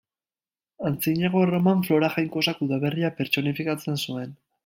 [0.89, 4.35] Antzinako Erroman, Flora jainkosak udaberria pertsonifikatzen zuen.